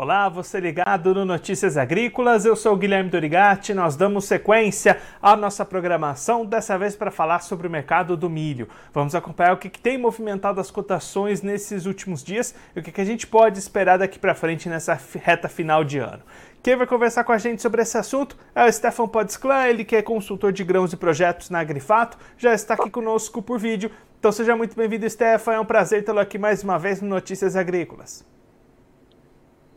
Olá, 0.00 0.28
você 0.28 0.60
ligado 0.60 1.12
no 1.12 1.24
Notícias 1.24 1.76
Agrícolas, 1.76 2.44
eu 2.44 2.54
sou 2.54 2.74
o 2.74 2.76
Guilherme 2.76 3.10
Dorigatti, 3.10 3.74
nós 3.74 3.96
damos 3.96 4.26
sequência 4.26 4.96
à 5.20 5.34
nossa 5.34 5.64
programação, 5.64 6.46
dessa 6.46 6.78
vez 6.78 6.94
para 6.94 7.10
falar 7.10 7.40
sobre 7.40 7.66
o 7.66 7.70
mercado 7.70 8.16
do 8.16 8.30
milho. 8.30 8.68
Vamos 8.94 9.16
acompanhar 9.16 9.54
o 9.54 9.56
que, 9.56 9.68
que 9.68 9.80
tem 9.80 9.98
movimentado 9.98 10.60
as 10.60 10.70
cotações 10.70 11.42
nesses 11.42 11.84
últimos 11.84 12.22
dias 12.22 12.54
e 12.76 12.78
o 12.78 12.82
que, 12.84 12.92
que 12.92 13.00
a 13.00 13.04
gente 13.04 13.26
pode 13.26 13.58
esperar 13.58 13.98
daqui 13.98 14.20
para 14.20 14.36
frente 14.36 14.68
nessa 14.68 14.96
reta 15.20 15.48
final 15.48 15.82
de 15.82 15.98
ano. 15.98 16.22
Quem 16.62 16.76
vai 16.76 16.86
conversar 16.86 17.24
com 17.24 17.32
a 17.32 17.38
gente 17.38 17.60
sobre 17.60 17.82
esse 17.82 17.98
assunto 17.98 18.36
é 18.54 18.64
o 18.64 18.72
Stefan 18.72 19.08
Podsclan, 19.08 19.66
ele 19.66 19.84
que 19.84 19.96
é 19.96 20.00
consultor 20.00 20.52
de 20.52 20.62
grãos 20.62 20.92
e 20.92 20.96
projetos 20.96 21.50
na 21.50 21.58
Agrifato, 21.58 22.16
já 22.36 22.54
está 22.54 22.74
aqui 22.74 22.88
conosco 22.88 23.42
por 23.42 23.58
vídeo. 23.58 23.90
Então 24.20 24.30
seja 24.30 24.54
muito 24.54 24.76
bem-vindo, 24.76 25.10
Stefan, 25.10 25.54
é 25.54 25.60
um 25.60 25.66
prazer 25.66 26.04
tê-lo 26.04 26.20
aqui 26.20 26.38
mais 26.38 26.62
uma 26.62 26.78
vez 26.78 27.02
no 27.02 27.08
Notícias 27.08 27.56
Agrícolas. 27.56 28.37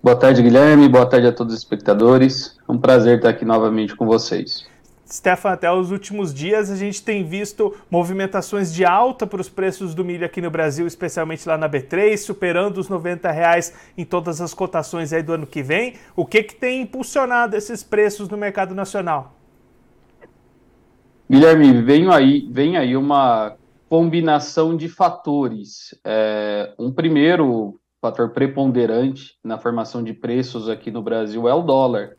Boa 0.03 0.15
tarde, 0.15 0.41
Guilherme. 0.41 0.89
Boa 0.89 1.05
tarde 1.05 1.27
a 1.27 1.31
todos 1.31 1.53
os 1.53 1.59
espectadores. 1.59 2.57
É 2.67 2.71
um 2.71 2.77
prazer 2.79 3.17
estar 3.17 3.29
aqui 3.29 3.45
novamente 3.45 3.95
com 3.95 4.07
vocês. 4.07 4.67
Stefan, 5.07 5.51
até 5.51 5.71
os 5.71 5.91
últimos 5.91 6.33
dias 6.33 6.71
a 6.71 6.75
gente 6.75 7.03
tem 7.03 7.23
visto 7.23 7.75
movimentações 7.87 8.73
de 8.73 8.83
alta 8.83 9.27
para 9.27 9.39
os 9.41 9.47
preços 9.47 9.93
do 9.93 10.03
milho 10.03 10.25
aqui 10.25 10.41
no 10.41 10.49
Brasil, 10.49 10.87
especialmente 10.87 11.47
lá 11.47 11.55
na 11.55 11.69
B3, 11.69 12.17
superando 12.17 12.77
os 12.77 12.89
90 12.89 13.29
reais 13.29 13.75
em 13.95 14.03
todas 14.03 14.41
as 14.41 14.55
cotações 14.55 15.13
aí 15.13 15.21
do 15.21 15.33
ano 15.33 15.45
que 15.45 15.61
vem. 15.61 15.93
O 16.15 16.25
que, 16.25 16.41
que 16.41 16.55
tem 16.55 16.81
impulsionado 16.81 17.55
esses 17.55 17.83
preços 17.83 18.27
no 18.27 18.37
mercado 18.37 18.73
nacional? 18.73 19.35
Guilherme, 21.29 21.79
vem 21.83 22.09
aí, 22.11 22.47
vem 22.49 22.75
aí 22.75 22.97
uma 22.97 23.55
combinação 23.87 24.75
de 24.75 24.89
fatores. 24.89 25.93
É, 26.03 26.73
um 26.79 26.91
primeiro 26.91 27.80
fator 28.01 28.31
preponderante 28.31 29.37
na 29.43 29.59
formação 29.59 30.03
de 30.03 30.11
preços 30.11 30.67
aqui 30.67 30.89
no 30.89 31.03
Brasil 31.03 31.47
é 31.47 31.53
o 31.53 31.61
dólar. 31.61 32.17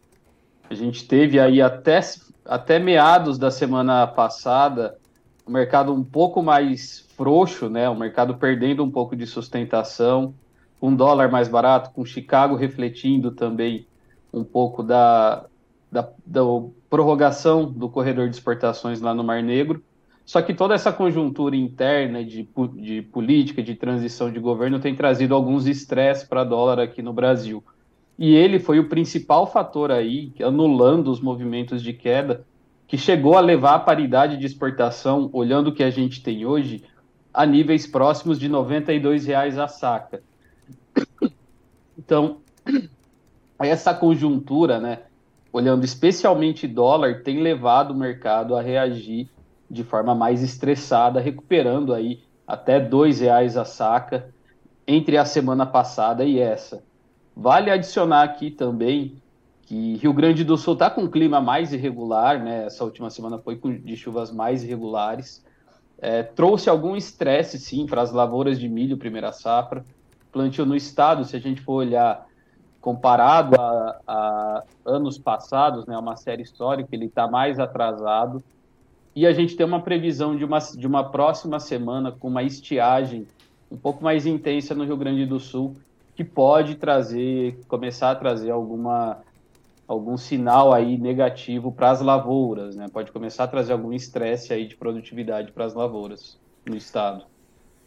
A 0.70 0.75
gente 0.75 1.06
teve 1.06 1.41
aí 1.41 1.60
até, 1.60 2.00
até 2.44 2.78
meados 2.78 3.37
da 3.37 3.50
semana 3.50 4.06
passada 4.06 4.97
o 5.44 5.50
mercado 5.50 5.92
um 5.92 6.04
pouco 6.04 6.41
mais 6.41 7.00
frouxo, 7.16 7.69
né? 7.69 7.88
O 7.88 7.97
mercado 7.97 8.37
perdendo 8.37 8.84
um 8.84 8.91
pouco 8.91 9.16
de 9.16 9.26
sustentação, 9.26 10.34
com 10.81 10.94
dólar 10.94 11.31
mais 11.31 11.48
barato, 11.48 11.91
com 11.91 12.04
Chicago 12.04 12.54
refletindo 12.54 13.32
também 13.32 13.84
um 14.32 14.44
pouco 14.44 14.84
da, 14.84 15.47
da, 15.91 16.09
da 16.25 16.41
prorrogação 16.88 17.65
do 17.65 17.88
corredor 17.88 18.28
de 18.28 18.37
exportações 18.37 19.00
lá 19.00 19.12
no 19.12 19.25
Mar 19.25 19.42
Negro. 19.42 19.82
Só 20.25 20.41
que 20.41 20.55
toda 20.55 20.75
essa 20.75 20.93
conjuntura 20.93 21.56
interna 21.56 22.25
de, 22.25 22.49
de 22.77 23.03
política, 23.03 23.62
de 23.62 23.75
transição 23.75 24.31
de 24.31 24.38
governo, 24.38 24.78
tem 24.78 24.94
trazido 24.94 25.34
alguns 25.34 25.66
estresses 25.66 26.25
para 26.25 26.44
dólar 26.44 26.78
aqui 26.78 27.03
no 27.03 27.12
Brasil. 27.12 27.62
E 28.19 28.34
ele 28.34 28.59
foi 28.59 28.78
o 28.78 28.88
principal 28.88 29.47
fator 29.47 29.91
aí, 29.91 30.33
anulando 30.41 31.10
os 31.10 31.21
movimentos 31.21 31.83
de 31.83 31.93
queda, 31.93 32.47
que 32.87 32.97
chegou 32.97 33.37
a 33.37 33.41
levar 33.41 33.75
a 33.75 33.81
paridade 33.81 34.37
de 34.37 34.47
exportação, 34.47 35.28
olhando 35.33 35.69
o 35.69 35.72
que 35.72 35.83
a 35.83 35.91
gente 35.91 36.22
tem 36.22 36.47
hoje, 36.47 36.84
a 37.33 37.47
níveis 37.47 37.87
próximos 37.87 38.39
de 38.39 38.47
R$ 38.47 38.53
92,00 38.53 39.59
a 39.59 39.66
saca. 39.66 40.22
Então, 41.99 42.39
essa 43.59 43.94
conjuntura, 43.94 44.78
né, 44.78 45.00
olhando 45.53 45.84
especialmente 45.84 46.66
dólar, 46.66 47.22
tem 47.22 47.41
levado 47.41 47.93
o 47.93 47.97
mercado 47.97 48.54
a 48.54 48.62
reagir 48.62 49.28
de 49.72 49.83
forma 49.83 50.15
mais 50.15 50.43
estressada, 50.43 51.19
recuperando 51.19 51.94
aí 51.94 52.22
até 52.47 52.78
dois 52.78 53.21
reais 53.21 53.56
a 53.56 53.65
saca 53.65 54.28
entre 54.87 55.16
a 55.16 55.25
semana 55.25 55.65
passada 55.65 56.25
e 56.25 56.38
essa. 56.38 56.83
Vale 57.34 57.71
adicionar 57.71 58.22
aqui 58.22 58.50
também 58.50 59.16
que 59.62 59.97
Rio 59.97 60.12
Grande 60.12 60.44
do 60.44 60.59
Sul 60.59 60.75
está 60.75 60.91
com 60.91 61.03
um 61.03 61.10
clima 61.10 61.41
mais 61.41 61.72
irregular, 61.72 62.38
né? 62.38 62.66
Essa 62.66 62.84
última 62.84 63.09
semana 63.09 63.38
foi 63.38 63.56
de 63.56 63.97
chuvas 63.97 64.31
mais 64.31 64.62
irregulares. 64.62 65.43
É, 65.99 66.22
trouxe 66.22 66.69
algum 66.69 66.94
estresse, 66.94 67.59
sim, 67.59 67.87
para 67.87 68.03
as 68.03 68.12
lavouras 68.12 68.60
de 68.60 68.69
milho 68.69 68.99
primeira 68.99 69.33
safra. 69.33 69.83
Plantio 70.31 70.66
no 70.66 70.77
estado, 70.77 71.25
se 71.25 71.34
a 71.34 71.41
gente 71.41 71.62
for 71.62 71.75
olhar 71.75 72.27
comparado 72.78 73.59
a, 73.59 74.00
a 74.06 74.62
anos 74.84 75.16
passados, 75.16 75.87
né, 75.87 75.97
uma 75.97 76.16
série 76.16 76.43
histórica, 76.43 76.91
ele 76.93 77.06
está 77.06 77.27
mais 77.27 77.59
atrasado. 77.59 78.43
E 79.14 79.26
a 79.26 79.32
gente 79.32 79.56
tem 79.56 79.66
uma 79.66 79.80
previsão 79.80 80.36
de 80.36 80.44
uma, 80.44 80.58
de 80.58 80.86
uma 80.86 81.10
próxima 81.10 81.60
semana 81.60 82.10
com 82.12 82.28
uma 82.28 82.42
estiagem 82.42 83.26
um 83.70 83.76
pouco 83.76 84.02
mais 84.02 84.26
intensa 84.26 84.74
no 84.74 84.84
Rio 84.84 84.96
Grande 84.96 85.26
do 85.26 85.40
Sul, 85.40 85.74
que 86.14 86.22
pode 86.22 86.74
trazer, 86.74 87.58
começar 87.68 88.10
a 88.10 88.14
trazer 88.14 88.50
alguma, 88.50 89.22
algum 89.88 90.16
sinal 90.16 90.72
aí 90.72 90.98
negativo 90.98 91.72
para 91.72 91.90
as 91.90 92.00
lavouras, 92.00 92.76
né? 92.76 92.86
Pode 92.92 93.10
começar 93.10 93.44
a 93.44 93.48
trazer 93.48 93.72
algum 93.72 93.92
estresse 93.92 94.52
aí 94.52 94.66
de 94.66 94.76
produtividade 94.76 95.52
para 95.52 95.64
as 95.64 95.74
lavouras 95.74 96.38
no 96.66 96.76
estado. 96.76 97.24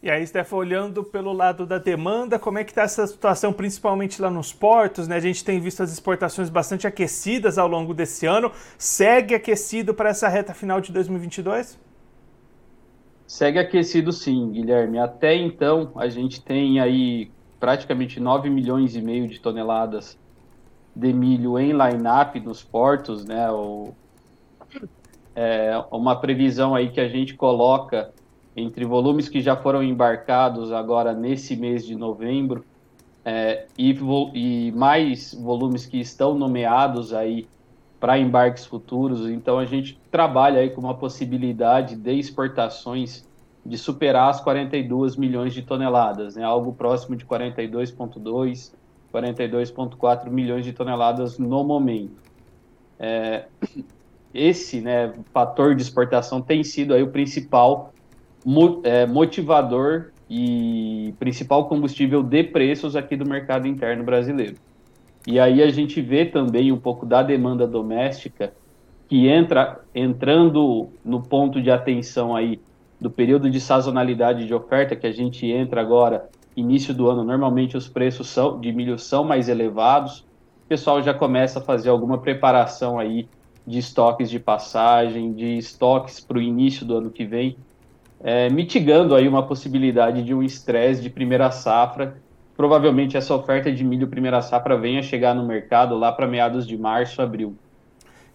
E 0.05 0.09
aí, 0.11 0.27
Stefan, 0.27 0.57
olhando 0.57 1.03
pelo 1.03 1.33
lado 1.33 1.65
da 1.65 1.79
demanda, 1.79 2.37
como 2.37 2.59
é 2.59 2.63
que 2.63 2.69
está 2.69 2.83
essa 2.83 3.07
situação, 3.07 3.51
principalmente 3.51 4.21
lá 4.21 4.29
nos 4.29 4.53
portos? 4.53 5.07
Né? 5.07 5.15
A 5.15 5.19
gente 5.19 5.43
tem 5.43 5.59
visto 5.59 5.81
as 5.81 5.91
exportações 5.91 6.47
bastante 6.47 6.85
aquecidas 6.85 7.57
ao 7.57 7.67
longo 7.67 7.91
desse 7.91 8.27
ano. 8.27 8.51
Segue 8.77 9.33
aquecido 9.33 9.95
para 9.95 10.11
essa 10.11 10.27
reta 10.27 10.53
final 10.53 10.79
de 10.79 10.91
2022? 10.91 11.79
Segue 13.25 13.57
aquecido 13.57 14.11
sim, 14.11 14.51
Guilherme. 14.51 14.99
Até 14.99 15.33
então, 15.33 15.91
a 15.95 16.07
gente 16.07 16.39
tem 16.39 16.79
aí 16.79 17.31
praticamente 17.59 18.19
9 18.19 18.47
milhões 18.47 18.95
e 18.95 19.01
meio 19.01 19.27
de 19.27 19.39
toneladas 19.39 20.19
de 20.95 21.11
milho 21.11 21.57
em 21.57 21.71
line-up 21.71 22.39
nos 22.41 22.61
portos, 22.61 23.25
né? 23.25 23.49
O, 23.49 23.91
é, 25.35 25.83
uma 25.89 26.15
previsão 26.21 26.75
aí 26.75 26.91
que 26.91 27.01
a 27.01 27.07
gente 27.07 27.33
coloca 27.33 28.13
entre 28.55 28.85
volumes 28.85 29.27
que 29.27 29.41
já 29.41 29.55
foram 29.55 29.83
embarcados 29.83 30.71
agora 30.71 31.13
nesse 31.13 31.55
mês 31.55 31.85
de 31.85 31.95
novembro 31.95 32.63
é, 33.23 33.65
e, 33.77 33.97
e, 34.33 34.71
mais 34.71 35.33
volumes 35.33 35.85
que 35.85 35.99
estão 35.99 36.35
nomeados 36.35 37.13
aí 37.13 37.47
para 37.99 38.17
embarques 38.17 38.65
futuros. 38.65 39.27
Então 39.29 39.57
a 39.57 39.65
gente 39.65 39.99
trabalha 40.11 40.61
aí 40.61 40.69
com 40.69 40.79
uma 40.79 40.93
possibilidade 40.93 41.95
de 41.95 42.13
exportações 42.13 43.27
de 43.65 43.77
superar 43.79 44.29
as 44.29 44.39
42 44.39 45.15
milhões 45.15 45.53
de 45.53 45.63
toneladas, 45.63 46.35
né? 46.35 46.43
algo 46.43 46.71
próximo 46.71 47.15
de 47.15 47.25
42,2, 47.25 48.71
42,4 49.11 50.29
milhões 50.29 50.63
de 50.63 50.71
toneladas 50.71 51.39
no 51.39 51.63
momento. 51.63 52.15
é, 52.99 53.45
esse 54.35 54.81
né, 54.81 55.13
fator 55.33 55.73
de 55.73 55.81
exportação 55.81 56.41
tem 56.41 56.61
sido 56.61 56.93
aí 56.93 57.01
o 57.01 57.07
principal 57.07 57.93
mo 58.45 58.81
é, 58.83 59.07
motivador 59.07 60.11
e 60.29 61.13
principal 61.19 61.67
combustível 61.67 62.21
de 62.21 62.43
preços 62.43 62.95
aqui 62.95 63.15
do 63.15 63.27
mercado 63.27 63.67
interno 63.67 64.03
brasileiro. 64.03 64.55
E 65.27 65.39
aí 65.39 65.63
a 65.63 65.69
gente 65.71 65.99
vê 66.01 66.25
também 66.25 66.71
um 66.71 66.77
pouco 66.77 67.05
da 67.05 67.23
demanda 67.23 67.65
doméstica 67.65 68.53
que 69.07 69.27
entra 69.27 69.81
entrando 69.93 70.89
no 71.03 71.21
ponto 71.21 71.61
de 71.61 71.71
atenção 71.71 72.35
aí 72.35 72.59
do 72.99 73.09
período 73.09 73.49
de 73.49 73.59
sazonalidade 73.59 74.45
de 74.45 74.53
oferta 74.53 74.95
que 74.95 75.05
a 75.05 75.11
gente 75.11 75.45
entra 75.47 75.81
agora, 75.81 76.29
início 76.55 76.93
do 76.93 77.09
ano, 77.09 77.23
normalmente 77.23 77.75
os 77.75 77.87
preços 77.87 78.27
são, 78.27 78.59
de 78.59 78.71
milho 78.71 78.97
são 78.97 79.23
mais 79.23 79.49
elevados. 79.49 80.19
O 80.65 80.67
pessoal 80.67 81.01
já 81.01 81.13
começa 81.13 81.59
a 81.59 81.61
fazer 81.61 81.89
alguma 81.89 82.19
preparação 82.19 82.97
aí 82.97 83.27
de 83.65 83.79
estoques 83.79 84.29
de 84.29 84.39
passagem, 84.39 85.33
de 85.33 85.57
estoques 85.57 86.19
para 86.19 86.37
o 86.37 86.41
início 86.41 86.85
do 86.85 86.97
ano 86.97 87.09
que 87.09 87.25
vem, 87.25 87.57
é, 88.25 88.49
mitigando 88.49 89.13
aí 89.13 89.27
uma 89.27 89.45
possibilidade 89.45 90.23
de 90.23 90.33
um 90.33 90.41
estresse 90.41 90.99
de 90.99 91.11
primeira 91.11 91.51
safra. 91.51 92.17
Provavelmente 92.57 93.15
essa 93.15 93.35
oferta 93.35 93.71
de 93.71 93.83
milho 93.83 94.07
primeira 94.07 94.41
safra 94.41 94.75
venha 94.75 95.03
chegar 95.03 95.35
no 95.35 95.45
mercado 95.45 95.95
lá 95.95 96.11
para 96.11 96.25
meados 96.25 96.65
de 96.65 96.75
março, 96.75 97.21
abril. 97.21 97.55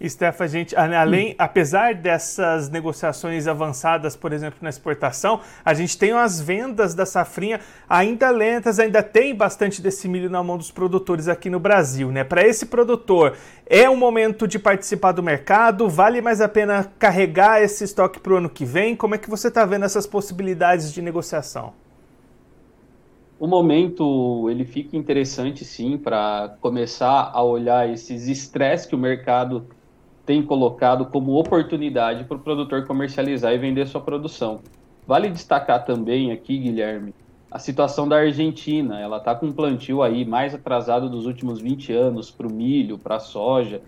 Steph, 0.09 0.41
a 0.41 0.47
gente, 0.47 0.75
além, 0.75 1.35
apesar 1.37 1.95
dessas 1.95 2.71
negociações 2.71 3.47
avançadas, 3.47 4.17
por 4.17 4.33
exemplo, 4.33 4.59
na 4.63 4.71
exportação, 4.71 5.41
a 5.63 5.75
gente 5.75 5.99
tem 5.99 6.13
as 6.13 6.41
vendas 6.41 6.95
da 6.95 7.05
safrinha 7.05 7.61
ainda 7.87 8.31
lentas, 8.31 8.79
ainda 8.79 9.03
tem 9.03 9.35
bastante 9.35 9.83
desse 9.83 10.09
milho 10.09 10.31
na 10.31 10.43
mão 10.43 10.57
dos 10.57 10.71
produtores 10.71 11.29
aqui 11.29 11.51
no 11.51 11.61
Brasil, 11.61 12.11
né? 12.11 12.25
Para 12.25 12.47
esse 12.47 12.67
produtor, 12.67 13.37
é 13.67 13.91
um 13.91 13.97
momento 13.97 14.49
de 14.49 14.59
participar 14.59 15.13
do 15.13 15.23
mercado? 15.23 15.87
Vale 15.89 16.23
mais 16.23 16.41
a 16.41 16.49
pena 16.49 16.91
carregar 16.99 17.63
esse 17.63 17.85
estoque 17.85 18.19
para 18.19 18.33
o 18.33 18.37
ano 18.37 18.49
que 18.49 18.65
vem? 18.65 18.97
Como 18.97 19.15
é 19.15 19.19
que 19.19 19.29
você 19.29 19.49
está 19.49 19.67
vendo 19.67 19.85
essas 19.85 20.07
possibilidades 20.07 20.93
de 20.93 21.03
negociação? 21.03 21.75
O 23.39 23.47
momento 23.47 24.49
ele 24.51 24.65
fica 24.65 24.97
interessante 24.97 25.65
sim 25.65 25.97
para 25.97 26.57
começar 26.61 27.31
a 27.33 27.43
olhar 27.43 27.89
esses 27.89 28.29
estresses 28.29 28.87
que 28.87 28.95
o 28.95 28.99
mercado 28.99 29.67
tem 30.31 30.45
colocado 30.45 31.07
como 31.07 31.37
oportunidade 31.37 32.23
para 32.23 32.37
o 32.37 32.41
produtor 32.41 32.87
comercializar 32.87 33.53
e 33.53 33.59
vender 33.59 33.89
sua 33.89 34.01
produção. 34.01 34.61
Vale 35.05 35.29
destacar 35.29 35.85
também 35.85 36.31
aqui, 36.31 36.57
Guilherme, 36.57 37.13
a 37.51 37.59
situação 37.59 38.09
da 38.09 38.19
Argentina. 38.19 39.01
Ela 39.01 39.17
está 39.17 39.35
com 39.35 39.47
um 39.47 39.53
plantio 39.53 40.05
aí 40.05 40.25
mais 40.25 40.55
atrasado 40.55 41.11
dos 41.11 41.27
últimos 41.27 41.61
20 41.61 41.93
anos 41.93 42.31
para 42.31 42.47
o 42.47 42.53
milho, 42.53 42.97
para 42.97 43.17
a 43.17 43.19
soja, 43.19 43.83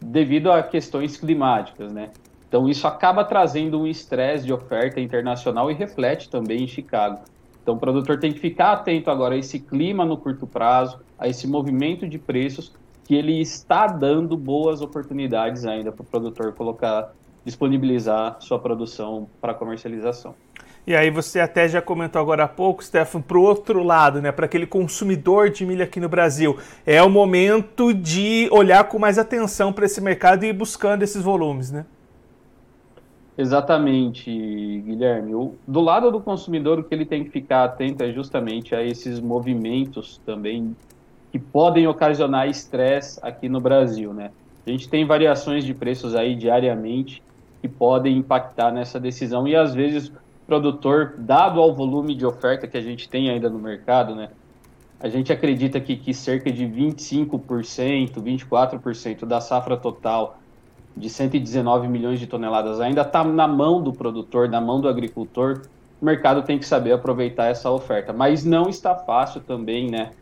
devido 0.00 0.50
a 0.50 0.62
questões 0.62 1.18
climáticas, 1.18 1.92
né? 1.92 2.12
Então 2.48 2.66
isso 2.66 2.86
acaba 2.86 3.22
trazendo 3.22 3.78
um 3.78 3.86
estresse 3.86 4.46
de 4.46 4.54
oferta 4.54 4.98
internacional 5.02 5.70
e 5.70 5.74
reflete 5.74 6.30
também 6.30 6.64
em 6.64 6.66
Chicago. 6.66 7.18
Então 7.62 7.74
o 7.74 7.78
produtor 7.78 8.18
tem 8.18 8.32
que 8.32 8.40
ficar 8.40 8.72
atento 8.72 9.10
agora 9.10 9.34
a 9.34 9.38
esse 9.38 9.60
clima 9.60 10.02
no 10.06 10.16
curto 10.16 10.46
prazo, 10.46 10.98
a 11.18 11.28
esse 11.28 11.46
movimento 11.46 12.08
de 12.08 12.18
preços 12.18 12.72
que 13.04 13.14
ele 13.14 13.40
está 13.40 13.86
dando 13.86 14.36
boas 14.36 14.80
oportunidades 14.80 15.64
ainda 15.64 15.92
para 15.92 16.02
o 16.02 16.06
produtor 16.06 16.52
colocar, 16.54 17.12
disponibilizar 17.44 18.36
sua 18.40 18.58
produção 18.58 19.28
para 19.40 19.52
comercialização. 19.54 20.34
E 20.86 20.94
aí 20.94 21.10
você 21.10 21.40
até 21.40 21.66
já 21.66 21.80
comentou 21.80 22.20
agora 22.20 22.44
há 22.44 22.48
pouco, 22.48 22.84
Stefan, 22.84 23.22
para 23.22 23.38
o 23.38 23.42
outro 23.42 23.82
lado, 23.82 24.20
né, 24.20 24.30
para 24.30 24.44
aquele 24.44 24.66
consumidor 24.66 25.48
de 25.48 25.64
milho 25.64 25.82
aqui 25.82 25.98
no 25.98 26.10
Brasil, 26.10 26.58
é 26.84 27.02
o 27.02 27.08
momento 27.08 27.94
de 27.94 28.48
olhar 28.50 28.84
com 28.84 28.98
mais 28.98 29.18
atenção 29.18 29.72
para 29.72 29.86
esse 29.86 30.00
mercado 30.00 30.44
e 30.44 30.48
ir 30.48 30.52
buscando 30.52 31.02
esses 31.02 31.22
volumes, 31.22 31.70
né? 31.70 31.86
Exatamente, 33.36 34.30
Guilherme. 34.30 35.34
O, 35.34 35.54
do 35.66 35.80
lado 35.80 36.10
do 36.12 36.20
consumidor, 36.20 36.78
o 36.78 36.84
que 36.84 36.94
ele 36.94 37.04
tem 37.04 37.24
que 37.24 37.30
ficar 37.30 37.64
atento 37.64 38.04
é 38.04 38.12
justamente 38.12 38.74
a 38.74 38.82
esses 38.82 39.18
movimentos 39.18 40.20
também 40.24 40.76
que 41.34 41.38
podem 41.40 41.84
ocasionar 41.88 42.48
estresse 42.48 43.18
aqui 43.20 43.48
no 43.48 43.60
Brasil, 43.60 44.14
né? 44.14 44.30
A 44.64 44.70
gente 44.70 44.88
tem 44.88 45.04
variações 45.04 45.64
de 45.64 45.74
preços 45.74 46.14
aí 46.14 46.36
diariamente 46.36 47.20
que 47.60 47.66
podem 47.66 48.16
impactar 48.16 48.70
nessa 48.70 49.00
decisão 49.00 49.48
e 49.48 49.56
às 49.56 49.74
vezes 49.74 50.12
produtor, 50.46 51.16
dado 51.18 51.60
ao 51.60 51.74
volume 51.74 52.14
de 52.14 52.24
oferta 52.24 52.68
que 52.68 52.76
a 52.76 52.80
gente 52.80 53.08
tem 53.08 53.30
ainda 53.30 53.50
no 53.50 53.58
mercado, 53.58 54.14
né? 54.14 54.28
A 55.00 55.08
gente 55.08 55.32
acredita 55.32 55.80
que, 55.80 55.96
que 55.96 56.14
cerca 56.14 56.52
de 56.52 56.64
25%, 56.66 58.22
24% 58.22 59.26
da 59.26 59.40
safra 59.40 59.76
total 59.76 60.38
de 60.96 61.10
119 61.10 61.88
milhões 61.88 62.20
de 62.20 62.28
toneladas 62.28 62.80
ainda 62.80 63.00
está 63.00 63.24
na 63.24 63.48
mão 63.48 63.82
do 63.82 63.92
produtor, 63.92 64.48
na 64.48 64.60
mão 64.60 64.80
do 64.80 64.88
agricultor. 64.88 65.62
O 66.00 66.04
mercado 66.04 66.44
tem 66.44 66.60
que 66.60 66.64
saber 66.64 66.92
aproveitar 66.92 67.46
essa 67.46 67.68
oferta, 67.72 68.12
mas 68.12 68.44
não 68.44 68.68
está 68.68 68.94
fácil 68.94 69.40
também, 69.40 69.90
né? 69.90 70.12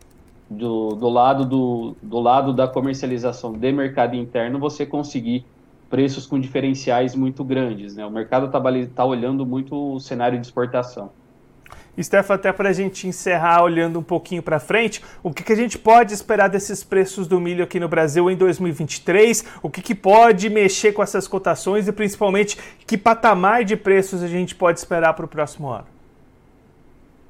Do, 0.57 0.89
do, 0.89 1.09
lado 1.09 1.45
do, 1.45 1.95
do 2.01 2.19
lado 2.19 2.53
da 2.53 2.67
comercialização 2.67 3.53
de 3.53 3.71
mercado 3.71 4.15
interno, 4.15 4.59
você 4.59 4.85
conseguir 4.85 5.45
preços 5.89 6.25
com 6.25 6.39
diferenciais 6.39 7.15
muito 7.15 7.43
grandes. 7.43 7.95
Né? 7.95 8.05
O 8.05 8.11
mercado 8.11 8.47
está 8.47 8.61
tá 8.95 9.05
olhando 9.05 9.45
muito 9.45 9.95
o 9.95 9.99
cenário 9.99 10.39
de 10.39 10.45
exportação. 10.45 11.11
Stefan, 12.01 12.33
até 12.33 12.51
para 12.51 12.69
a 12.69 12.73
gente 12.73 13.07
encerrar 13.07 13.63
olhando 13.63 13.99
um 13.99 14.03
pouquinho 14.03 14.41
para 14.41 14.59
frente, 14.59 15.03
o 15.21 15.31
que, 15.31 15.43
que, 15.43 15.53
a 15.53 15.55
gente 15.55 15.77
pode 15.77 16.11
esperar 16.11 16.49
desses 16.49 16.83
preços 16.83 17.27
do 17.27 17.39
milho 17.39 17.63
aqui 17.63 17.79
no 17.79 17.87
Brasil 17.87 18.31
em 18.31 18.35
2023? 18.35 19.45
O 19.61 19.69
que, 19.69 19.81
que 19.81 19.93
pode 19.93 20.49
mexer 20.49 20.93
com 20.93 21.03
essas 21.03 21.27
cotações 21.27 21.87
e 21.87 21.91
principalmente 21.91 22.57
que 22.87 22.97
patamar 22.97 23.63
de 23.63 23.75
preços 23.75 24.23
a 24.23 24.27
gente 24.27 24.55
pode 24.55 24.79
esperar 24.79 25.13
para 25.13 25.25
o 25.25 25.27
próximo 25.27 25.69
ano? 25.69 25.85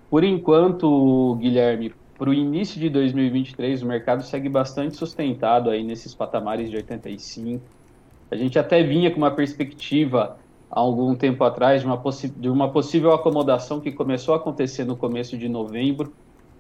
Por 0.09 0.23
enquanto, 0.23 1.35
Guilherme, 1.41 1.93
para 2.23 2.29
o 2.29 2.33
início 2.33 2.79
de 2.79 2.89
2023, 2.89 3.83
o 3.83 3.85
mercado 3.85 4.23
segue 4.23 4.47
bastante 4.47 4.95
sustentado 4.95 5.69
aí 5.69 5.83
nesses 5.83 6.15
patamares 6.15 6.69
de 6.69 6.77
85. 6.77 7.61
A 8.31 8.37
gente 8.37 8.57
até 8.57 8.81
vinha 8.81 9.11
com 9.11 9.17
uma 9.17 9.31
perspectiva 9.31 10.37
há 10.71 10.79
algum 10.79 11.15
tempo 11.15 11.43
atrás 11.43 11.81
de 11.81 11.85
uma, 11.85 12.01
de 12.37 12.49
uma 12.49 12.71
possível 12.71 13.11
acomodação 13.11 13.81
que 13.81 13.91
começou 13.91 14.33
a 14.33 14.37
acontecer 14.37 14.85
no 14.85 14.95
começo 14.95 15.37
de 15.37 15.49
novembro, 15.49 16.13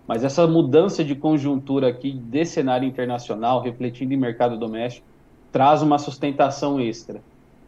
mas 0.05 0.25
essa 0.25 0.45
mudança 0.45 1.01
de 1.01 1.15
conjuntura 1.15 1.87
aqui 1.87 2.11
de 2.11 2.43
cenário 2.43 2.85
internacional, 2.85 3.61
refletindo 3.61 4.13
em 4.13 4.17
mercado 4.17 4.57
doméstico, 4.57 5.07
traz 5.49 5.81
uma 5.81 5.97
sustentação 5.97 6.77
extra. 6.77 7.21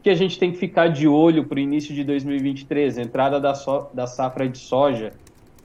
Que 0.03 0.09
a 0.09 0.15
gente 0.15 0.37
tem 0.37 0.51
que 0.51 0.57
ficar 0.57 0.89
de 0.89 1.07
olho 1.07 1.45
para 1.45 1.55
o 1.55 1.61
início 1.61 1.95
de 1.95 2.03
2023, 2.03 2.97
entrada 2.97 3.39
da, 3.39 3.55
so, 3.55 3.87
da 3.93 4.05
safra 4.05 4.49
de 4.49 4.57
soja 4.57 5.13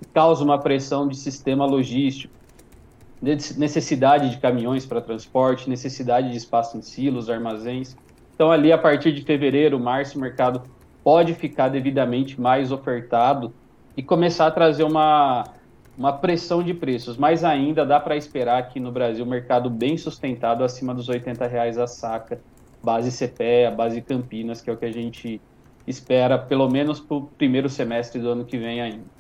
causa 0.07 0.43
uma 0.43 0.59
pressão 0.59 1.07
de 1.07 1.17
sistema 1.17 1.65
logístico, 1.67 2.33
necessidade 3.21 4.31
de 4.31 4.39
caminhões 4.39 4.87
para 4.87 5.01
transporte, 5.01 5.69
necessidade 5.69 6.31
de 6.31 6.37
espaço 6.37 6.79
em 6.79 6.83
silos, 6.83 7.29
armazéns. 7.29 7.97
Então, 8.35 8.51
ali, 8.51 8.73
a 8.73 8.79
partir 8.79 9.13
de 9.13 9.23
fevereiro, 9.23 9.79
março, 9.79 10.17
o 10.17 10.21
mercado 10.21 10.63
pode 11.05 11.35
ficar 11.35 11.69
devidamente 11.69 12.41
mais 12.41 12.73
ofertado 12.73 13.53
e 13.97 14.03
começar 14.03 14.47
a 14.47 14.51
trazer 14.51 14.85
uma, 14.85 15.45
uma 15.97 16.13
pressão 16.15 16.63
de 16.63 16.73
preços. 16.73 17.19
Mas 17.19 17.45
ainda 17.45 17.85
dá 17.85 18.01
para 18.01 18.17
esperar 18.17 18.59
aqui 18.59 18.81
no 18.81 18.91
Brasil 18.91 19.25
um 19.25 19.29
mercado 19.29 19.69
bem 19.69 19.99
sustentado 19.99 20.65
acima 20.65 20.95
dos 20.95 21.09
80 21.09 21.47
reais 21.47 21.77
a 21.77 21.87
saca, 21.87 22.41
base 22.83 23.11
CPEA, 23.11 23.71
base 23.71 24.01
Campinas, 24.01 24.63
que 24.63 24.71
é 24.71 24.73
o 24.73 24.77
que 24.77 24.87
a 24.87 24.93
gente 24.93 25.41
espera, 25.87 26.39
pelo 26.39 26.69
menos 26.71 27.01
para 27.01 27.17
o 27.17 27.23
primeiro 27.27 27.69
semestre 27.69 28.21
do 28.21 28.31
ano 28.31 28.45
que 28.47 28.57
vem 28.57 28.81
ainda. 28.81 29.20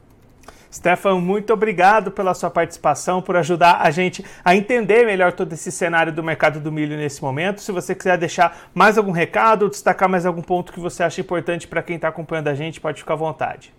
Stefan, 0.73 1.17
muito 1.21 1.53
obrigado 1.53 2.13
pela 2.13 2.33
sua 2.33 2.49
participação, 2.49 3.21
por 3.21 3.37
ajudar 3.37 3.81
a 3.81 3.91
gente 3.91 4.25
a 4.45 4.55
entender 4.55 5.05
melhor 5.05 5.33
todo 5.33 5.53
esse 5.53 5.73
cenário 5.73 6.13
do 6.13 6.23
mercado 6.23 6.61
do 6.61 6.71
milho 6.71 6.97
nesse 6.97 7.21
momento. 7.21 7.61
Se 7.61 7.73
você 7.73 7.93
quiser 7.93 8.17
deixar 8.17 8.71
mais 8.73 8.97
algum 8.97 9.11
recado, 9.11 9.69
destacar 9.69 10.09
mais 10.09 10.25
algum 10.25 10.43
ponto 10.43 10.73
que 10.73 10.79
você 10.79 11.03
acha 11.03 11.21
importante 11.21 11.67
para 11.67 11.83
quem 11.83 11.97
está 11.97 12.09
acompanhando 12.09 12.49
a 12.49 12.55
gente, 12.55 12.81
pode 12.81 13.01
ficar 13.01 13.15
à 13.15 13.17
vontade. 13.17 13.75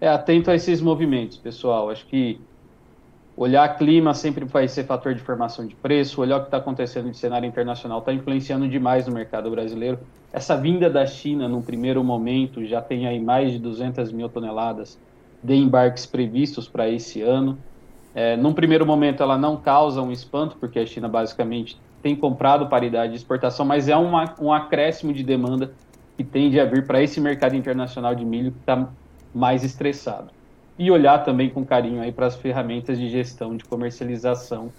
É, 0.00 0.08
atento 0.08 0.50
a 0.50 0.54
esses 0.54 0.80
movimentos, 0.80 1.36
pessoal. 1.36 1.90
Acho 1.90 2.06
que 2.06 2.40
olhar 3.36 3.76
clima 3.76 4.14
sempre 4.14 4.46
vai 4.46 4.66
ser 4.66 4.84
fator 4.84 5.14
de 5.14 5.20
formação 5.20 5.66
de 5.66 5.74
preço, 5.74 6.22
olhar 6.22 6.38
o 6.38 6.40
que 6.40 6.46
está 6.46 6.56
acontecendo 6.56 7.10
de 7.10 7.16
cenário 7.16 7.46
internacional 7.46 7.98
está 7.98 8.12
influenciando 8.12 8.66
demais 8.66 9.06
no 9.06 9.12
mercado 9.12 9.50
brasileiro. 9.50 9.98
Essa 10.32 10.56
vinda 10.56 10.88
da 10.88 11.04
China, 11.04 11.46
num 11.46 11.60
primeiro 11.60 12.02
momento, 12.02 12.64
já 12.64 12.80
tem 12.80 13.06
aí 13.06 13.20
mais 13.20 13.52
de 13.52 13.58
200 13.58 14.12
mil 14.12 14.30
toneladas 14.30 14.98
de 15.42 15.54
embarques 15.54 16.06
previstos 16.06 16.68
para 16.68 16.88
esse 16.88 17.22
ano. 17.22 17.58
É, 18.14 18.36
num 18.36 18.52
primeiro 18.52 18.86
momento, 18.86 19.22
ela 19.22 19.36
não 19.36 19.56
causa 19.56 20.00
um 20.00 20.10
espanto, 20.10 20.56
porque 20.58 20.78
a 20.78 20.86
China 20.86 21.08
basicamente 21.08 21.78
tem 22.02 22.14
comprado 22.14 22.68
paridade 22.68 23.12
de 23.12 23.18
exportação, 23.18 23.66
mas 23.66 23.88
é 23.88 23.96
uma, 23.96 24.34
um 24.40 24.52
acréscimo 24.52 25.12
de 25.12 25.22
demanda 25.22 25.72
que 26.16 26.24
tende 26.24 26.58
a 26.58 26.64
vir 26.64 26.86
para 26.86 27.02
esse 27.02 27.20
mercado 27.20 27.54
internacional 27.54 28.14
de 28.14 28.24
milho 28.24 28.52
que 28.52 28.60
está 28.60 28.88
mais 29.34 29.62
estressado. 29.64 30.30
E 30.78 30.90
olhar 30.90 31.24
também 31.24 31.50
com 31.50 31.64
carinho 31.64 32.00
aí 32.00 32.12
para 32.12 32.26
as 32.26 32.36
ferramentas 32.36 32.98
de 32.98 33.08
gestão 33.08 33.56
de 33.56 33.64
comercialização, 33.64 34.72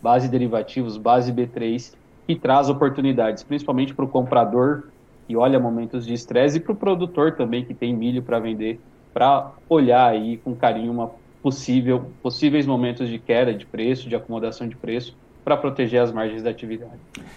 base 0.00 0.28
derivativos, 0.28 0.96
base 0.96 1.32
B3, 1.32 1.94
que 2.26 2.36
traz 2.36 2.68
oportunidades, 2.68 3.42
principalmente 3.42 3.94
para 3.94 4.04
o 4.04 4.08
comprador 4.08 4.84
que 5.26 5.36
olha 5.36 5.58
momentos 5.58 6.04
de 6.04 6.14
estresse 6.14 6.58
e 6.58 6.60
para 6.60 6.72
o 6.72 6.76
produtor 6.76 7.32
também 7.32 7.64
que 7.64 7.74
tem 7.74 7.94
milho 7.94 8.22
para 8.22 8.38
vender, 8.38 8.80
para 9.12 9.52
olhar 9.68 10.08
aí 10.08 10.38
com 10.38 10.54
carinho 10.54 10.92
uma 10.92 11.10
possível, 11.42 12.06
possíveis 12.22 12.66
momentos 12.66 13.08
de 13.08 13.18
queda 13.18 13.52
de 13.52 13.66
preço, 13.66 14.08
de 14.08 14.14
acomodação 14.14 14.68
de 14.68 14.76
preço, 14.76 15.16
para 15.44 15.56
proteger 15.56 16.00
as 16.00 16.12
margens 16.12 16.42
da 16.42 16.50
atividade. 16.50 16.92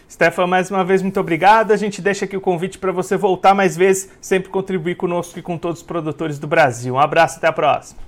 Stefan, 0.10 0.46
mais 0.46 0.70
uma 0.70 0.84
vez, 0.84 1.02
muito 1.02 1.20
obrigado. 1.20 1.72
A 1.72 1.76
gente 1.76 2.02
deixa 2.02 2.26
aqui 2.26 2.38
o 2.38 2.42
convite 2.42 2.78
para 2.78 2.92
você 2.92 3.18
voltar 3.18 3.56
mais 3.56 3.76
vezes, 3.76 4.16
sempre 4.22 4.50
contribuir 4.50 4.96
conosco 4.96 5.40
e 5.40 5.42
com 5.42 5.58
todos 5.58 5.80
os 5.80 5.86
produtores 5.86 6.38
do 6.38 6.46
Brasil. 6.46 6.94
Um 6.94 7.00
abraço, 7.00 7.38
até 7.38 7.48
a 7.48 7.52
próxima. 7.52 8.00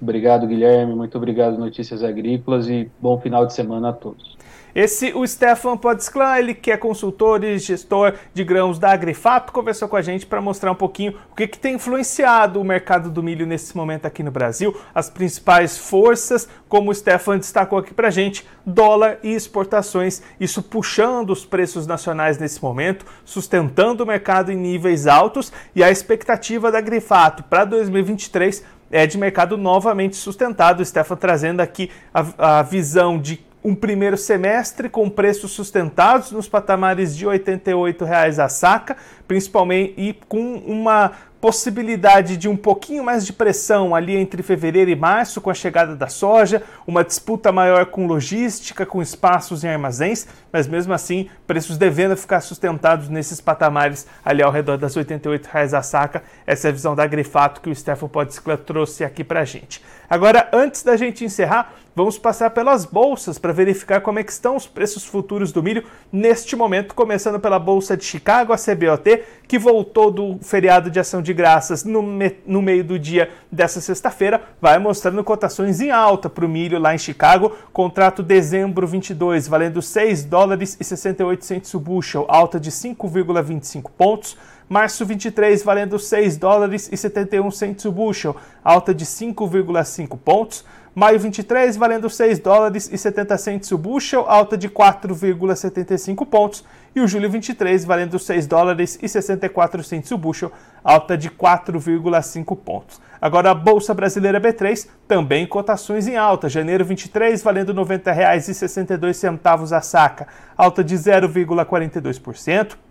Obrigado, 0.00 0.46
Guilherme. 0.46 0.94
Muito 0.94 1.16
obrigado, 1.16 1.56
Notícias 1.56 2.04
Agrícolas, 2.04 2.68
e 2.68 2.90
bom 3.00 3.18
final 3.18 3.46
de 3.46 3.54
semana 3.54 3.88
a 3.88 3.92
todos. 3.94 4.35
Esse, 4.76 5.10
o 5.14 5.26
Stefan 5.26 5.74
Podsclan, 5.78 6.36
ele 6.38 6.52
que 6.52 6.70
é 6.70 6.76
consultor 6.76 7.42
e 7.42 7.56
gestor 7.56 8.12
de 8.34 8.44
grãos 8.44 8.78
da 8.78 8.90
Agrifato, 8.90 9.50
conversou 9.50 9.88
com 9.88 9.96
a 9.96 10.02
gente 10.02 10.26
para 10.26 10.38
mostrar 10.38 10.70
um 10.70 10.74
pouquinho 10.74 11.14
o 11.32 11.34
que, 11.34 11.48
que 11.48 11.58
tem 11.58 11.76
influenciado 11.76 12.60
o 12.60 12.64
mercado 12.64 13.08
do 13.08 13.22
milho 13.22 13.46
nesse 13.46 13.74
momento 13.74 14.04
aqui 14.04 14.22
no 14.22 14.30
Brasil, 14.30 14.78
as 14.94 15.08
principais 15.08 15.78
forças, 15.78 16.46
como 16.68 16.90
o 16.90 16.94
Stefan 16.94 17.38
destacou 17.38 17.78
aqui 17.78 17.94
para 17.94 18.08
a 18.08 18.10
gente, 18.10 18.46
dólar 18.66 19.16
e 19.22 19.32
exportações, 19.32 20.20
isso 20.38 20.62
puxando 20.62 21.30
os 21.30 21.42
preços 21.42 21.86
nacionais 21.86 22.36
nesse 22.36 22.62
momento, 22.62 23.06
sustentando 23.24 24.04
o 24.04 24.06
mercado 24.06 24.52
em 24.52 24.56
níveis 24.56 25.06
altos 25.06 25.50
e 25.74 25.82
a 25.82 25.90
expectativa 25.90 26.70
da 26.70 26.76
Agrifato 26.76 27.44
para 27.44 27.64
2023 27.64 28.62
é 28.90 29.06
de 29.06 29.16
mercado 29.16 29.56
novamente 29.56 30.16
sustentado. 30.16 30.80
O 30.80 30.84
Stefan 30.84 31.16
trazendo 31.16 31.60
aqui 31.60 31.90
a, 32.12 32.58
a 32.58 32.62
visão 32.62 33.18
de 33.18 33.44
um 33.66 33.74
primeiro 33.74 34.16
semestre 34.16 34.88
com 34.88 35.10
preços 35.10 35.50
sustentados 35.50 36.30
nos 36.30 36.48
patamares 36.48 37.16
de 37.16 37.26
R$ 37.26 37.36
88,00 37.40 38.38
a 38.38 38.48
saca, 38.48 38.96
principalmente 39.26 39.94
e 39.96 40.12
com 40.28 40.58
uma 40.58 41.10
possibilidade 41.46 42.36
de 42.36 42.48
um 42.48 42.56
pouquinho 42.56 43.04
mais 43.04 43.24
de 43.24 43.32
pressão 43.32 43.94
ali 43.94 44.16
entre 44.16 44.42
fevereiro 44.42 44.90
e 44.90 44.96
março 44.96 45.40
com 45.40 45.48
a 45.48 45.54
chegada 45.54 45.94
da 45.94 46.08
soja, 46.08 46.60
uma 46.84 47.04
disputa 47.04 47.52
maior 47.52 47.86
com 47.86 48.04
logística, 48.04 48.84
com 48.84 49.00
espaços 49.00 49.62
em 49.62 49.68
armazéns, 49.68 50.26
mas 50.52 50.66
mesmo 50.66 50.92
assim 50.92 51.28
preços 51.46 51.78
devendo 51.78 52.16
ficar 52.16 52.40
sustentados 52.40 53.08
nesses 53.08 53.40
patamares 53.40 54.08
ali 54.24 54.42
ao 54.42 54.50
redor 54.50 54.76
das 54.76 54.96
R$ 54.96 55.04
88,00 55.04 55.78
a 55.78 55.82
saca. 55.82 56.24
Essa 56.44 56.66
é 56.66 56.70
a 56.70 56.72
visão 56.72 56.96
da 56.96 57.06
Grifato 57.06 57.60
que 57.60 57.70
o 57.70 57.76
Stefano 57.76 58.08
Podescla 58.08 58.56
trouxe 58.56 59.04
aqui 59.04 59.22
para 59.22 59.44
gente. 59.44 59.80
Agora, 60.10 60.48
antes 60.52 60.82
da 60.82 60.96
gente 60.96 61.24
encerrar, 61.24 61.74
vamos 61.94 62.18
passar 62.18 62.50
pelas 62.50 62.84
bolsas 62.84 63.38
para 63.38 63.52
verificar 63.52 64.00
como 64.00 64.18
é 64.18 64.24
que 64.24 64.30
estão 64.30 64.54
os 64.54 64.66
preços 64.66 65.04
futuros 65.04 65.50
do 65.50 65.62
milho 65.62 65.84
neste 66.12 66.54
momento, 66.54 66.94
começando 66.94 67.40
pela 67.40 67.58
Bolsa 67.58 67.96
de 67.96 68.04
Chicago, 68.04 68.52
a 68.52 68.56
CBOT, 68.56 69.22
que 69.48 69.58
voltou 69.58 70.10
do 70.10 70.38
feriado 70.42 70.90
de 70.90 71.00
ação 71.00 71.20
de 71.20 71.32
graças 71.36 71.84
no, 71.84 72.02
me 72.02 72.36
no 72.46 72.60
meio 72.60 72.82
do 72.82 72.98
dia 72.98 73.30
dessa 73.52 73.80
sexta-feira, 73.80 74.42
vai 74.60 74.78
mostrando 74.78 75.22
cotações 75.22 75.80
em 75.80 75.90
alta 75.90 76.28
para 76.28 76.44
o 76.44 76.48
milho 76.48 76.80
lá 76.80 76.94
em 76.94 76.98
Chicago, 76.98 77.52
contrato 77.72 78.22
dezembro 78.22 78.86
22 78.86 79.46
valendo 79.46 79.80
6 79.80 80.24
dólares 80.24 80.76
e 80.80 80.82
68 80.82 81.46
o 81.74 81.78
bushel, 81.78 82.24
alta 82.28 82.58
de 82.58 82.70
5,25 82.70 83.90
pontos, 83.96 84.36
Março 84.68 85.06
23 85.06 85.62
valendo 85.62 85.96
6 85.96 86.36
dólares 86.36 86.88
e 86.92 86.96
71 86.96 87.50
centos 87.52 87.84
o 87.84 87.92
bushel, 87.92 88.34
alta 88.64 88.92
de 88.92 89.04
5,5 89.04 90.18
pontos. 90.18 90.64
Maio 90.92 91.20
23 91.20 91.76
valendo 91.76 92.08
6 92.08 92.38
dólares 92.38 92.90
e 92.90 92.96
70 92.96 93.36
centos 93.38 93.70
o 93.70 93.78
bushel, 93.78 94.24
alta 94.26 94.56
de 94.56 94.68
4,75 94.68 96.26
pontos. 96.26 96.64
E 96.96 97.00
o 97.00 97.06
julho 97.06 97.30
23 97.30 97.84
valendo 97.84 98.18
6 98.18 98.46
dólares 98.46 98.98
e 99.00 99.08
64 99.08 99.84
centos 99.84 100.10
o 100.10 100.18
bushel, 100.18 100.50
alta 100.82 101.16
de 101.16 101.30
4,5 101.30 102.56
pontos. 102.56 103.00
Agora 103.20 103.50
a 103.50 103.54
Bolsa 103.54 103.94
Brasileira 103.94 104.40
B3 104.40 104.88
também 105.06 105.46
cotações 105.46 106.08
em 106.08 106.16
alta. 106.16 106.48
Janeiro 106.48 106.84
23 106.84 107.40
valendo 107.42 107.72
R$ 107.72 107.78
90,62 107.78 109.76
a 109.76 109.80
saca, 109.80 110.26
alta 110.56 110.82
de 110.82 110.96
0,42%. 110.96 112.85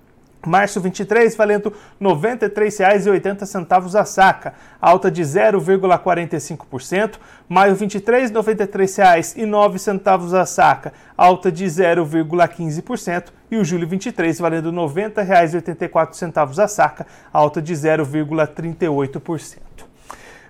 Março 0.46 0.80
23 0.80 1.36
valendo 1.36 1.74
R$ 2.00 2.08
93,80 2.08 4.00
a 4.00 4.06
saca, 4.06 4.54
alta 4.80 5.12
de 5.12 5.22
0,45%. 5.22 7.16
Maio 7.48 7.76
23 7.76 8.32
R$ 8.32 8.38
93,09 8.38 10.40
a 10.40 10.46
saca, 10.46 10.94
alta 11.18 11.52
de 11.52 11.66
0,15%. 11.66 13.26
E 13.52 13.58
o 13.58 13.64
julho 13.64 13.88
23 13.88 14.40
valendo 14.40 14.72
R$ 14.72 14.76
90,84 14.76 16.64
a 16.64 16.68
saca, 16.68 17.06
alta 17.32 17.62
de 17.62 17.74
0,38%. 17.74 19.65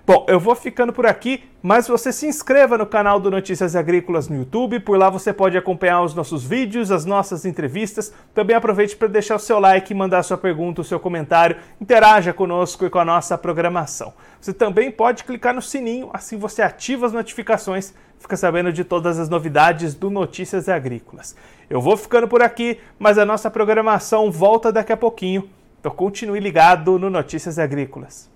Bom, 0.06 0.24
eu 0.28 0.38
vou 0.38 0.54
ficando 0.54 0.92
por 0.92 1.04
aqui, 1.04 1.42
mas 1.60 1.88
você 1.88 2.12
se 2.12 2.28
inscreva 2.28 2.78
no 2.78 2.86
canal 2.86 3.18
do 3.18 3.28
Notícias 3.28 3.74
Agrícolas 3.74 4.28
no 4.28 4.36
YouTube, 4.36 4.78
por 4.78 4.96
lá 4.96 5.10
você 5.10 5.32
pode 5.32 5.58
acompanhar 5.58 6.00
os 6.00 6.14
nossos 6.14 6.44
vídeos, 6.44 6.92
as 6.92 7.04
nossas 7.04 7.44
entrevistas. 7.44 8.14
Também 8.32 8.54
aproveite 8.54 8.94
para 8.94 9.08
deixar 9.08 9.34
o 9.34 9.40
seu 9.40 9.58
like, 9.58 9.92
mandar 9.92 10.22
sua 10.22 10.38
pergunta, 10.38 10.80
o 10.80 10.84
seu 10.84 11.00
comentário, 11.00 11.56
interaja 11.80 12.32
conosco 12.32 12.86
e 12.86 12.90
com 12.90 13.00
a 13.00 13.04
nossa 13.04 13.36
programação. 13.36 14.14
Você 14.40 14.52
também 14.52 14.92
pode 14.92 15.24
clicar 15.24 15.52
no 15.52 15.60
sininho, 15.60 16.08
assim 16.12 16.38
você 16.38 16.62
ativa 16.62 17.04
as 17.04 17.12
notificações, 17.12 17.92
fica 18.20 18.36
sabendo 18.36 18.72
de 18.72 18.84
todas 18.84 19.18
as 19.18 19.28
novidades 19.28 19.92
do 19.92 20.08
Notícias 20.08 20.68
Agrícolas. 20.68 21.34
Eu 21.68 21.80
vou 21.80 21.96
ficando 21.96 22.28
por 22.28 22.44
aqui, 22.44 22.78
mas 22.96 23.18
a 23.18 23.24
nossa 23.24 23.50
programação 23.50 24.30
volta 24.30 24.70
daqui 24.70 24.92
a 24.92 24.96
pouquinho, 24.96 25.50
então 25.80 25.90
continue 25.90 26.38
ligado 26.38 26.96
no 26.96 27.10
Notícias 27.10 27.58
Agrícolas. 27.58 28.35